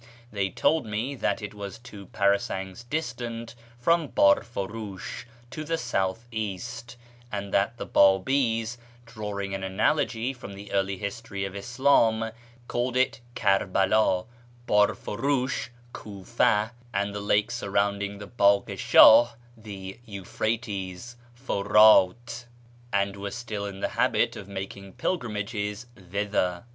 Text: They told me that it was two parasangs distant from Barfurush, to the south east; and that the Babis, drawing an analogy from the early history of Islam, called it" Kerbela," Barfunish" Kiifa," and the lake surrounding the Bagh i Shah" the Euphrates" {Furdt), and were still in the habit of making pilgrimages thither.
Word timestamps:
They 0.31 0.49
told 0.49 0.87
me 0.87 1.13
that 1.13 1.43
it 1.43 1.53
was 1.53 1.77
two 1.77 2.07
parasangs 2.07 2.89
distant 2.89 3.53
from 3.77 4.07
Barfurush, 4.07 5.25
to 5.51 5.63
the 5.63 5.77
south 5.77 6.25
east; 6.31 6.97
and 7.31 7.53
that 7.53 7.77
the 7.77 7.85
Babis, 7.85 8.79
drawing 9.05 9.53
an 9.53 9.63
analogy 9.63 10.33
from 10.33 10.53
the 10.53 10.71
early 10.71 10.97
history 10.97 11.45
of 11.45 11.55
Islam, 11.55 12.31
called 12.67 12.97
it" 12.97 13.21
Kerbela," 13.35 14.25
Barfunish" 14.65 15.69
Kiifa," 15.93 16.71
and 16.91 17.13
the 17.13 17.21
lake 17.21 17.51
surrounding 17.51 18.17
the 18.17 18.25
Bagh 18.25 18.71
i 18.71 18.75
Shah" 18.77 19.33
the 19.55 19.99
Euphrates" 20.03 21.15
{Furdt), 21.47 22.45
and 22.91 23.15
were 23.17 23.29
still 23.29 23.67
in 23.67 23.81
the 23.81 23.89
habit 23.89 24.35
of 24.35 24.47
making 24.47 24.93
pilgrimages 24.93 25.85
thither. 25.95 26.65